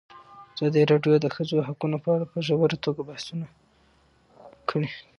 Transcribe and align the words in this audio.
ازادي 0.53 0.81
راډیو 0.91 1.13
د 1.19 1.23
د 1.23 1.27
ښځو 1.35 1.57
حقونه 1.67 1.97
په 2.03 2.09
اړه 2.15 2.25
په 2.31 2.37
ژوره 2.47 2.77
توګه 2.85 3.01
بحثونه 3.09 3.45
کړي. 4.69 4.89